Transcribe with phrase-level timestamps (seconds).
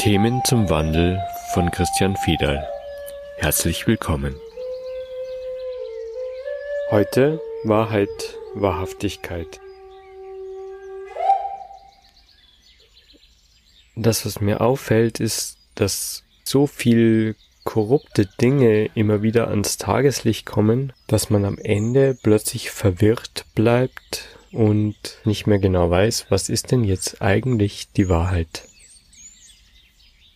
[0.00, 1.20] Themen zum Wandel
[1.52, 2.66] von Christian Fiedal.
[3.36, 4.34] Herzlich willkommen.
[6.90, 8.08] Heute Wahrheit,
[8.54, 9.60] Wahrhaftigkeit.
[13.94, 20.94] Das, was mir auffällt, ist, dass so viel korrupte Dinge immer wieder ans Tageslicht kommen,
[21.08, 26.84] dass man am Ende plötzlich verwirrt bleibt und nicht mehr genau weiß, was ist denn
[26.84, 28.62] jetzt eigentlich die Wahrheit.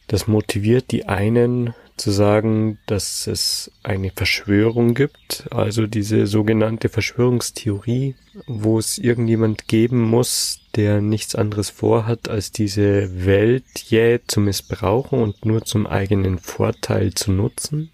[0.07, 8.17] Das motiviert die einen zu sagen, dass es eine Verschwörung gibt, also diese sogenannte Verschwörungstheorie,
[8.47, 15.21] wo es irgendjemand geben muss, der nichts anderes vorhat, als diese Welt jäh zu missbrauchen
[15.21, 17.91] und nur zum eigenen Vorteil zu nutzen.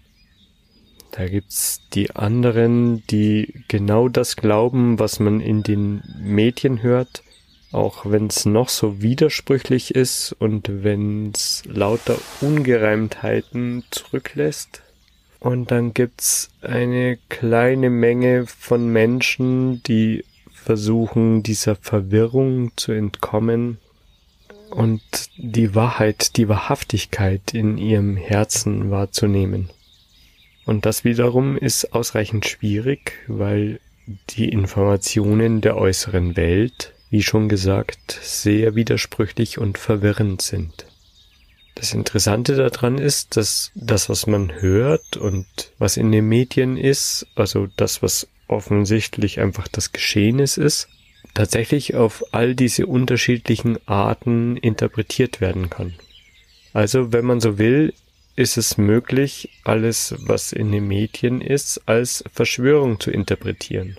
[1.11, 7.21] Da gibt's die anderen, die genau das glauben, was man in den Medien hört,
[7.71, 14.81] auch wenn es noch so widersprüchlich ist und wenn es lauter Ungereimtheiten zurücklässt.
[15.39, 23.79] Und dann gibt's eine kleine Menge von Menschen, die versuchen, dieser Verwirrung zu entkommen
[24.69, 25.01] und
[25.37, 29.69] die Wahrheit, die Wahrhaftigkeit in ihrem Herzen wahrzunehmen.
[30.65, 33.79] Und das wiederum ist ausreichend schwierig, weil
[34.29, 40.87] die Informationen der äußeren Welt wie schon gesagt, sehr widersprüchlich und verwirrend sind.
[41.75, 45.45] Das Interessante daran ist, dass das, was man hört und
[45.77, 50.87] was in den Medien ist, also das, was offensichtlich einfach das Geschehnis ist,
[51.33, 55.93] tatsächlich auf all diese unterschiedlichen Arten interpretiert werden kann.
[56.73, 57.93] Also, wenn man so will,
[58.35, 63.97] ist es möglich, alles, was in den Medien ist, als Verschwörung zu interpretieren.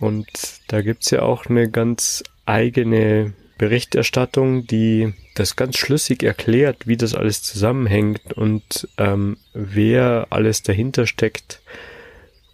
[0.00, 0.28] Und
[0.68, 7.14] da gibt's ja auch eine ganz eigene Berichterstattung, die das ganz schlüssig erklärt, wie das
[7.14, 11.60] alles zusammenhängt und ähm, wer alles dahinter steckt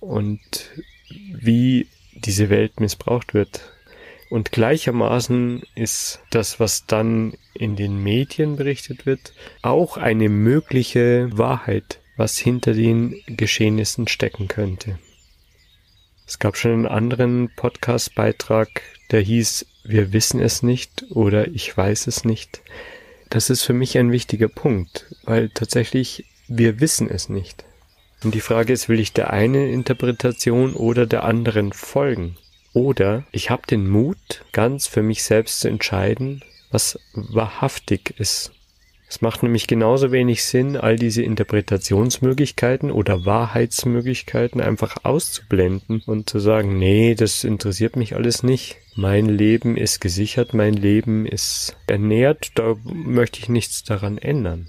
[0.00, 0.70] und
[1.10, 3.60] wie diese Welt missbraucht wird.
[4.30, 12.00] Und gleichermaßen ist das, was dann in den Medien berichtet wird, auch eine mögliche Wahrheit,
[12.16, 14.98] was hinter den Geschehnissen stecken könnte.
[16.26, 22.06] Es gab schon einen anderen Podcast-Beitrag, der hieß Wir wissen es nicht oder Ich weiß
[22.06, 22.62] es nicht.
[23.28, 27.64] Das ist für mich ein wichtiger Punkt, weil tatsächlich wir wissen es nicht.
[28.22, 32.38] Und die Frage ist, will ich der einen Interpretation oder der anderen folgen?
[32.72, 38.52] Oder ich habe den Mut, ganz für mich selbst zu entscheiden, was wahrhaftig ist.
[39.14, 46.40] Es macht nämlich genauso wenig Sinn, all diese Interpretationsmöglichkeiten oder Wahrheitsmöglichkeiten einfach auszublenden und zu
[46.40, 48.74] sagen, nee, das interessiert mich alles nicht.
[48.96, 54.66] Mein Leben ist gesichert, mein Leben ist ernährt, da möchte ich nichts daran ändern.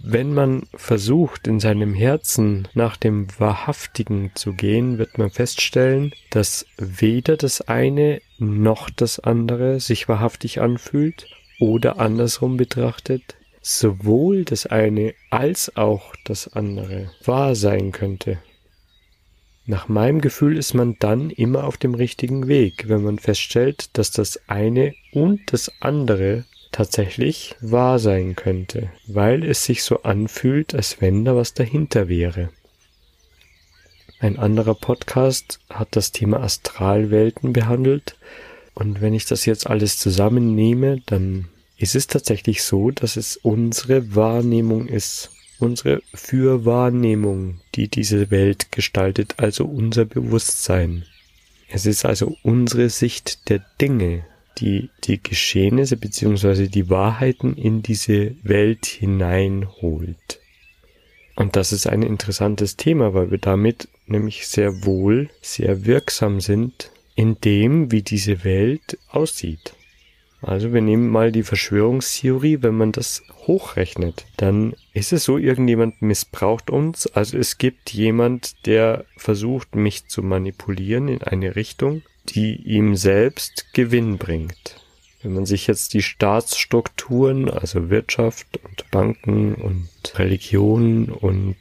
[0.00, 6.66] Wenn man versucht, in seinem Herzen nach dem Wahrhaftigen zu gehen, wird man feststellen, dass
[6.78, 11.26] weder das eine noch das andere sich wahrhaftig anfühlt
[11.62, 18.38] oder andersrum betrachtet, sowohl das eine als auch das andere wahr sein könnte.
[19.64, 24.10] Nach meinem Gefühl ist man dann immer auf dem richtigen Weg, wenn man feststellt, dass
[24.10, 31.00] das eine und das andere tatsächlich wahr sein könnte, weil es sich so anfühlt, als
[31.00, 32.48] wenn da was dahinter wäre.
[34.18, 38.16] Ein anderer Podcast hat das Thema Astralwelten behandelt
[38.74, 41.48] und wenn ich das jetzt alles zusammennehme, dann
[41.82, 49.34] ist es tatsächlich so, dass es unsere Wahrnehmung ist, unsere Fürwahrnehmung, die diese Welt gestaltet,
[49.38, 51.04] also unser Bewusstsein.
[51.68, 54.24] Es ist also unsere Sicht der Dinge,
[54.58, 56.68] die die Geschehnisse bzw.
[56.68, 60.40] die Wahrheiten in diese Welt hineinholt.
[61.34, 66.90] Und das ist ein interessantes Thema, weil wir damit nämlich sehr wohl sehr wirksam sind
[67.14, 69.74] in dem, wie diese Welt aussieht.
[70.42, 76.02] Also wir nehmen mal die Verschwörungstheorie, wenn man das hochrechnet, dann ist es so, irgendjemand
[76.02, 82.56] missbraucht uns, also es gibt jemand, der versucht, mich zu manipulieren in eine Richtung, die
[82.56, 84.76] ihm selbst Gewinn bringt.
[85.22, 89.88] Wenn man sich jetzt die Staatsstrukturen, also Wirtschaft und Banken und
[90.18, 91.56] Religion und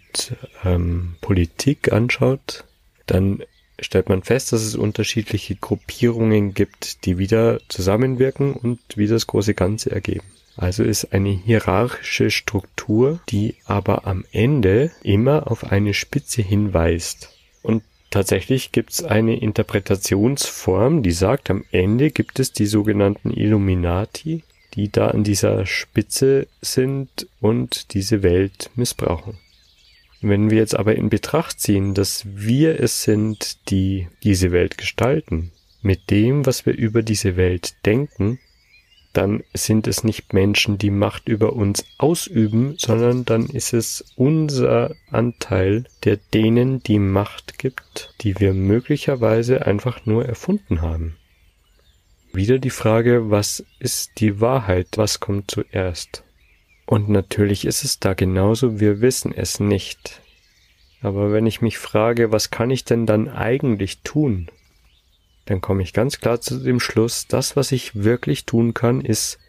[0.65, 2.63] ähm, Politik anschaut,
[3.05, 3.43] dann
[3.81, 9.53] stellt man fest, dass es unterschiedliche Gruppierungen gibt, die wieder zusammenwirken und wieder das große
[9.53, 10.23] Ganze ergeben.
[10.57, 17.29] Also ist eine hierarchische Struktur, die aber am Ende immer auf eine Spitze hinweist.
[17.61, 24.43] Und tatsächlich gibt es eine Interpretationsform, die sagt, am Ende gibt es die sogenannten Illuminati,
[24.73, 29.37] die da an dieser Spitze sind und diese Welt missbrauchen.
[30.21, 35.51] Wenn wir jetzt aber in Betracht ziehen, dass wir es sind, die diese Welt gestalten,
[35.81, 38.39] mit dem, was wir über diese Welt denken,
[39.13, 44.95] dann sind es nicht Menschen, die Macht über uns ausüben, sondern dann ist es unser
[45.09, 51.17] Anteil, der denen die Macht gibt, die wir möglicherweise einfach nur erfunden haben.
[52.31, 54.87] Wieder die Frage, was ist die Wahrheit?
[54.95, 56.23] Was kommt zuerst?
[56.91, 60.19] Und natürlich ist es da genauso, wir wissen es nicht.
[61.01, 64.49] Aber wenn ich mich frage, was kann ich denn dann eigentlich tun?
[65.45, 69.39] Dann komme ich ganz klar zu dem Schluss, das, was ich wirklich tun kann, ist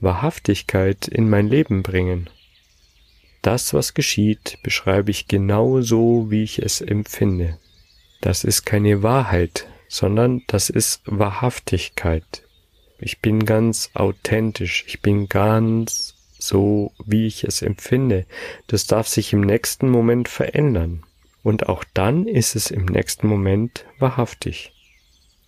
[0.00, 2.28] Wahrhaftigkeit in mein Leben bringen.
[3.40, 7.56] Das, was geschieht, beschreibe ich genau so, wie ich es empfinde.
[8.20, 12.42] Das ist keine Wahrheit, sondern das ist Wahrhaftigkeit.
[12.98, 16.11] Ich bin ganz authentisch, ich bin ganz
[16.46, 18.26] so, wie ich es empfinde.
[18.66, 21.02] Das darf sich im nächsten Moment verändern.
[21.42, 24.72] Und auch dann ist es im nächsten Moment wahrhaftig.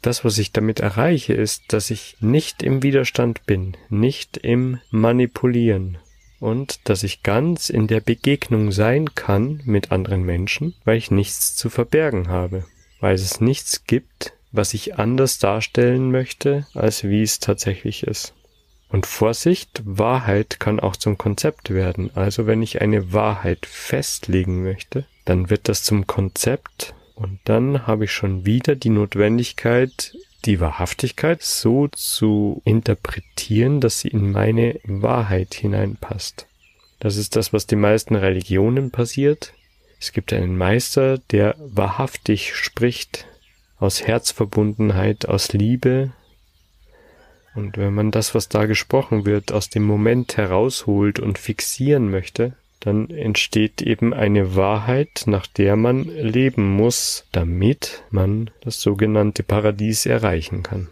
[0.03, 5.99] Das, was ich damit erreiche, ist, dass ich nicht im Widerstand bin, nicht im Manipulieren
[6.41, 11.57] und dass ich ganz in der Begegnung sein kann mit anderen Menschen, weil ich nichts
[11.57, 12.65] zu verbergen habe
[13.05, 18.33] weil es nichts gibt, was ich anders darstellen möchte, als wie es tatsächlich ist.
[18.95, 22.13] Und Vorsicht, Wahrheit kann auch zum Konzept werden.
[22.15, 28.05] Also wenn ich eine Wahrheit festlegen möchte, dann wird das zum Konzept und dann habe
[28.05, 35.55] ich schon wieder die Notwendigkeit, die Wahrhaftigkeit so zu interpretieren, dass sie in meine Wahrheit
[35.55, 36.47] hineinpasst.
[37.01, 39.55] Das ist das, was die meisten Religionen passiert.
[39.99, 43.27] Es gibt einen Meister, der wahrhaftig spricht,
[43.77, 46.13] aus Herzverbundenheit, aus Liebe.
[47.55, 52.55] Und wenn man das, was da gesprochen wird, aus dem Moment herausholt und fixieren möchte,
[52.81, 60.05] dann entsteht eben eine Wahrheit, nach der man leben muss, damit man das sogenannte Paradies
[60.05, 60.89] erreichen kann.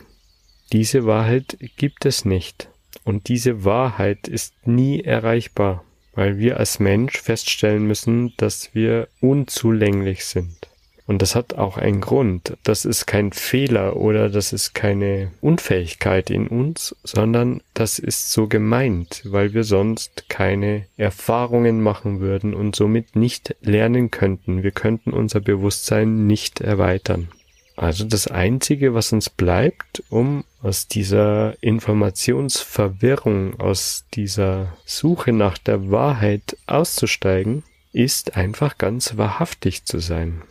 [0.72, 2.68] Diese Wahrheit gibt es nicht.
[3.04, 10.24] Und diese Wahrheit ist nie erreichbar weil wir als Mensch feststellen müssen, dass wir unzulänglich
[10.24, 10.68] sind.
[11.06, 12.56] Und das hat auch einen Grund.
[12.62, 18.46] Das ist kein Fehler oder das ist keine Unfähigkeit in uns, sondern das ist so
[18.46, 24.62] gemeint, weil wir sonst keine Erfahrungen machen würden und somit nicht lernen könnten.
[24.62, 27.28] Wir könnten unser Bewusstsein nicht erweitern.
[27.76, 35.90] Also das Einzige, was uns bleibt, um aus dieser Informationsverwirrung, aus dieser Suche nach der
[35.90, 40.43] Wahrheit auszusteigen, ist einfach ganz wahrhaftig zu sein.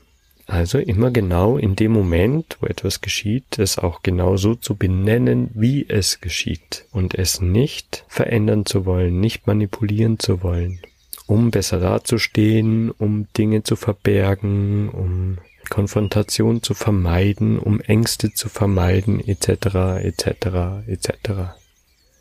[0.47, 5.49] Also immer genau in dem Moment, wo etwas geschieht, es auch genau so zu benennen,
[5.53, 10.79] wie es geschieht und es nicht verändern zu wollen, nicht manipulieren zu wollen,
[11.27, 15.37] um besser dazustehen, um Dinge zu verbergen, um
[15.69, 21.09] Konfrontation zu vermeiden, um Ängste zu vermeiden, etc., etc., etc.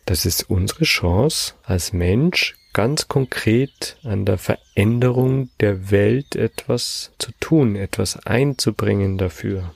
[0.07, 7.33] Das ist unsere Chance als Mensch, ganz konkret an der Veränderung der Welt etwas zu
[7.41, 9.75] tun, etwas einzubringen dafür.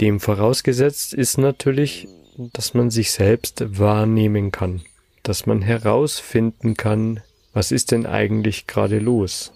[0.00, 2.08] Dem vorausgesetzt ist natürlich,
[2.52, 4.82] dass man sich selbst wahrnehmen kann,
[5.22, 7.20] dass man herausfinden kann,
[7.54, 9.52] was ist denn eigentlich gerade los?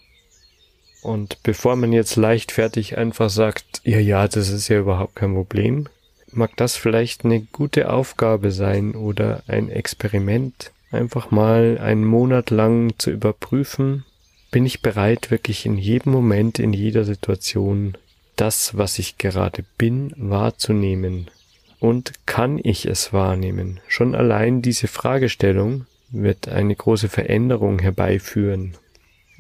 [1.03, 5.89] Und bevor man jetzt leichtfertig einfach sagt, ja, ja, das ist ja überhaupt kein Problem,
[6.33, 12.95] mag das vielleicht eine gute Aufgabe sein oder ein Experiment, einfach mal einen Monat lang
[12.99, 14.05] zu überprüfen,
[14.51, 17.97] bin ich bereit, wirklich in jedem Moment, in jeder Situation
[18.37, 21.31] das, was ich gerade bin, wahrzunehmen.
[21.79, 23.81] Und kann ich es wahrnehmen?
[23.89, 28.77] Schon allein diese Fragestellung wird eine große Veränderung herbeiführen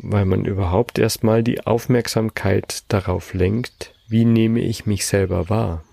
[0.02, 5.84] weil man überhaupt erstmal die Aufmerksamkeit darauf lenkt, wie nehme ich mich selber wahr.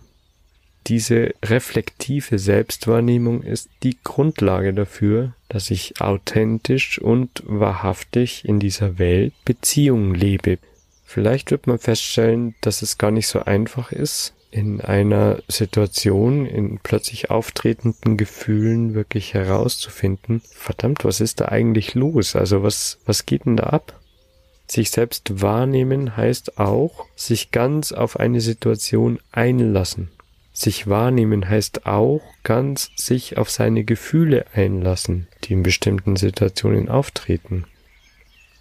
[0.88, 9.34] Diese reflektive Selbstwahrnehmung ist die Grundlage dafür, dass ich authentisch und wahrhaftig in dieser Welt
[9.44, 10.60] Beziehungen lebe.
[11.03, 16.79] Vielleicht wird man feststellen, dass es gar nicht so einfach ist, in einer Situation, in
[16.82, 22.36] plötzlich auftretenden Gefühlen wirklich herauszufinden, verdammt, was ist da eigentlich los?
[22.36, 24.00] Also was, was geht denn da ab?
[24.67, 30.12] Sich selbst wahrnehmen heißt auch, sich ganz auf eine Situation einlassen.
[30.58, 37.66] Sich wahrnehmen heißt auch ganz sich auf seine Gefühle einlassen, die in bestimmten Situationen auftreten.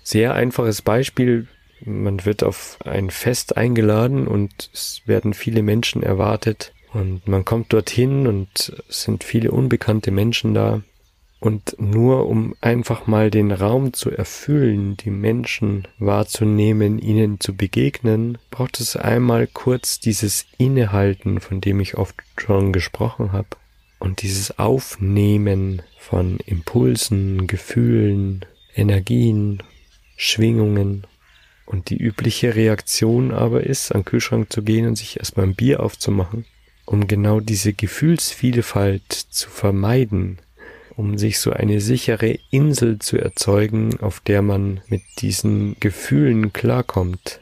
[0.03, 1.47] Sehr einfaches Beispiel,
[1.81, 7.73] man wird auf ein Fest eingeladen und es werden viele Menschen erwartet Und man kommt
[7.73, 10.83] dorthin und es sind viele unbekannte Menschen da.
[11.47, 18.39] Und nur um einfach mal den Raum zu erfüllen, die Menschen wahrzunehmen, ihnen zu begegnen,
[18.51, 23.47] braucht es einmal kurz dieses Innehalten, von dem ich oft schon gesprochen habe.
[24.01, 29.63] Und dieses Aufnehmen von Impulsen, Gefühlen, Energien,
[30.17, 31.07] Schwingungen.
[31.65, 35.55] Und die übliche Reaktion aber ist, an den Kühlschrank zu gehen und sich erstmal ein
[35.55, 36.45] Bier aufzumachen,
[36.87, 40.41] um genau diese Gefühlsvielfalt zu vermeiden,
[40.97, 47.41] um sich so eine sichere Insel zu erzeugen, auf der man mit diesen Gefühlen klarkommt.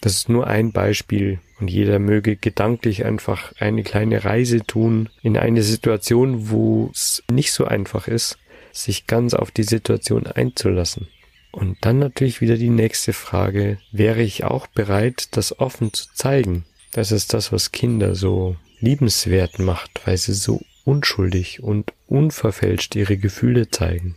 [0.00, 5.36] Das ist nur ein Beispiel und jeder möge gedanklich einfach eine kleine Reise tun in
[5.36, 8.38] eine Situation, wo es nicht so einfach ist,
[8.72, 11.08] sich ganz auf die Situation einzulassen.
[11.50, 16.64] Und dann natürlich wieder die nächste Frage, wäre ich auch bereit, das offen zu zeigen?
[16.92, 23.16] Das ist das, was Kinder so liebenswert macht, weil sie so unschuldig und unverfälscht ihre
[23.16, 24.16] Gefühle zeigen.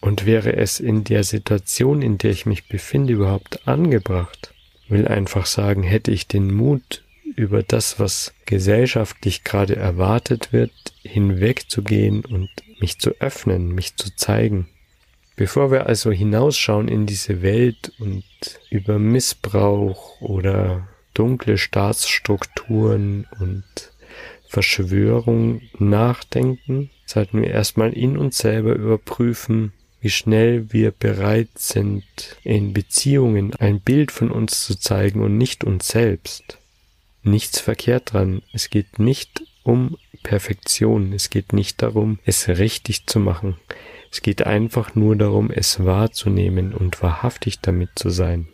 [0.00, 4.52] Und wäre es in der Situation, in der ich mich befinde, überhaupt angebracht?
[4.88, 7.02] Will einfach sagen, hätte ich den Mut,
[7.36, 10.72] über das, was gesellschaftlich gerade erwartet wird,
[11.02, 14.68] hinwegzugehen und mich zu öffnen, mich zu zeigen.
[15.36, 18.24] Bevor wir also hinausschauen in diese Welt und
[18.70, 23.64] über Missbrauch oder dunkle Staatsstrukturen und
[24.52, 32.04] Verschwörung nachdenken, sollten wir erstmal in uns selber überprüfen, wie schnell wir bereit sind,
[32.44, 36.58] in Beziehungen ein Bild von uns zu zeigen und nicht uns selbst.
[37.22, 38.42] Nichts verkehrt dran.
[38.52, 41.14] Es geht nicht um Perfektion.
[41.14, 43.56] Es geht nicht darum, es richtig zu machen.
[44.10, 48.48] Es geht einfach nur darum, es wahrzunehmen und wahrhaftig damit zu sein.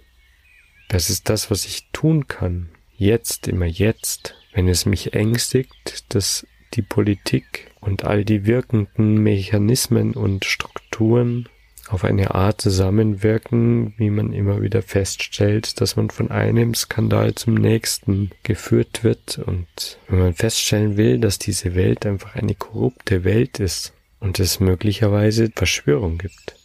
[0.88, 2.69] Das ist das, was ich tun kann.
[2.97, 10.15] Jetzt, immer jetzt, wenn es mich ängstigt, dass die Politik und all die wirkenden Mechanismen
[10.15, 11.49] und Strukturen
[11.88, 17.55] auf eine Art zusammenwirken, wie man immer wieder feststellt, dass man von einem Skandal zum
[17.55, 23.61] nächsten geführt wird und wenn man feststellen will, dass diese Welt einfach eine korrupte Welt
[23.61, 26.57] ist und es möglicherweise Verschwörung gibt.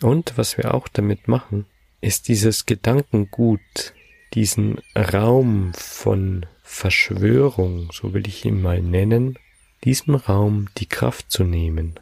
[0.00, 1.66] Und was wir auch damit machen,
[2.00, 3.92] ist dieses Gedankengut
[4.34, 9.38] diesen Raum von Verschwörung, so will ich ihn mal nennen,
[9.84, 11.98] diesem Raum die Kraft zu nehmen.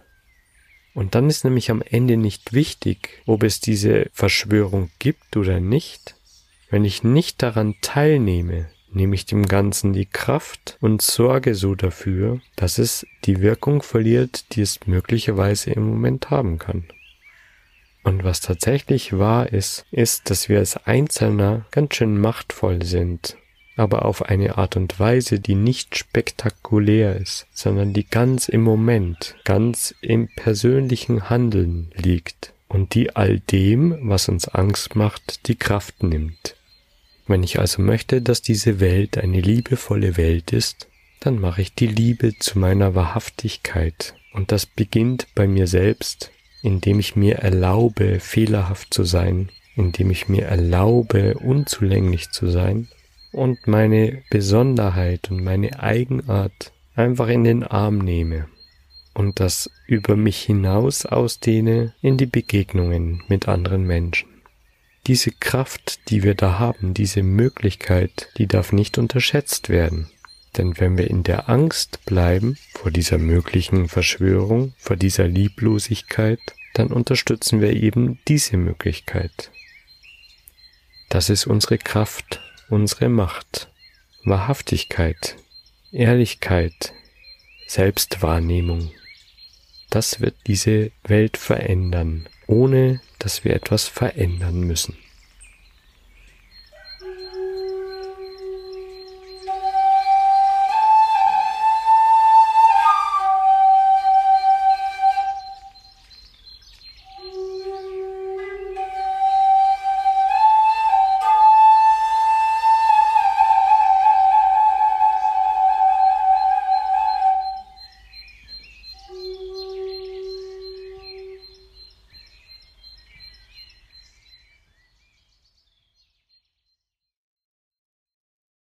[0.95, 6.15] Und dann ist nämlich am Ende nicht wichtig, ob es diese Verschwörung gibt oder nicht.
[6.71, 12.41] Wenn ich nicht daran teilnehme, nehme ich dem Ganzen die Kraft und sorge so dafür,
[12.57, 16.85] dass es die Wirkung verliert, die es möglicherweise im Moment haben kann.
[18.07, 23.37] Und was tatsächlich wahr ist, ist, dass wir als Einzelner ganz schön machtvoll sind,
[23.77, 29.35] aber auf eine Art und Weise, die nicht spektakulär ist, sondern die ganz im Moment,
[29.43, 36.05] ganz im persönlichen Handeln liegt und die all dem, was uns Angst macht, die Kraft
[36.05, 36.55] nimmt.
[37.27, 40.87] Wenn ich also möchte, dass diese Welt eine liebevolle Welt ist,
[41.19, 44.15] dann mache ich die Liebe zu meiner Wahrhaftigkeit.
[44.33, 46.31] Und das beginnt bei mir selbst
[46.63, 52.89] indem ich mir erlaube, fehlerhaft zu sein, indem ich mir erlaube, unzulänglich zu sein
[53.33, 58.47] und meine Besonderheit und meine Eigenart einfach in den Arm nehme
[59.17, 64.29] und das über mich hinaus ausdehne in die Begegnungen mit anderen Menschen.
[65.07, 70.11] Diese Kraft, die wir da haben, diese Möglichkeit, die darf nicht unterschätzt werden.
[70.57, 76.41] Denn wenn wir in der Angst bleiben vor dieser möglichen Verschwörung, vor dieser Lieblosigkeit,
[76.75, 79.51] dann unterstützen wir eben diese Möglichkeit.
[81.09, 83.69] Das ist unsere Kraft, unsere Macht,
[84.25, 85.37] Wahrhaftigkeit,
[85.93, 86.93] Ehrlichkeit,
[87.67, 88.91] Selbstwahrnehmung.
[89.91, 94.97] Das wird diese Welt verändern, ohne dass wir etwas verändern müssen.